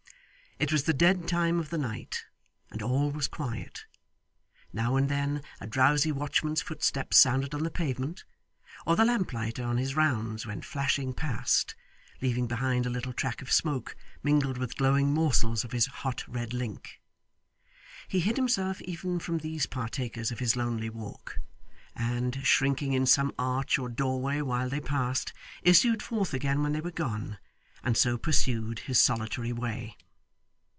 It 0.59 0.71
was 0.71 0.83
the 0.83 0.93
dead 0.93 1.27
time 1.27 1.59
of 1.59 1.71
the 1.71 1.77
night, 1.79 2.23
and 2.69 2.83
all 2.83 3.09
was 3.09 3.27
quiet. 3.27 3.85
Now 4.71 4.95
and 4.95 5.09
then 5.09 5.41
a 5.59 5.65
drowsy 5.65 6.11
watchman's 6.11 6.61
footsteps 6.61 7.17
sounded 7.17 7.55
on 7.55 7.63
the 7.63 7.71
pavement, 7.71 8.25
or 8.85 8.95
the 8.95 9.03
lamplighter 9.03 9.63
on 9.65 9.77
his 9.77 9.95
rounds 9.95 10.45
went 10.45 10.63
flashing 10.63 11.15
past, 11.15 11.73
leaving 12.21 12.45
behind 12.45 12.85
a 12.85 12.91
little 12.91 13.11
track 13.11 13.41
of 13.41 13.51
smoke 13.51 13.95
mingled 14.21 14.59
with 14.59 14.77
glowing 14.77 15.11
morsels 15.11 15.63
of 15.63 15.71
his 15.71 15.87
hot 15.87 16.23
red 16.27 16.53
link. 16.53 17.01
He 18.07 18.19
hid 18.19 18.37
himself 18.37 18.81
even 18.83 19.17
from 19.17 19.39
these 19.39 19.65
partakers 19.65 20.29
of 20.31 20.37
his 20.37 20.55
lonely 20.55 20.91
walk, 20.91 21.39
and, 21.95 22.45
shrinking 22.45 22.93
in 22.93 23.07
some 23.07 23.33
arch 23.39 23.79
or 23.79 23.89
doorway 23.89 24.41
while 24.41 24.69
they 24.69 24.79
passed, 24.79 25.33
issued 25.63 26.03
forth 26.03 26.35
again 26.35 26.61
when 26.61 26.73
they 26.73 26.81
were 26.81 26.91
gone 26.91 27.39
and 27.83 27.97
so 27.97 28.15
pursued 28.15 28.77
his 28.81 29.01
solitary 29.01 29.51
way. 29.51 29.97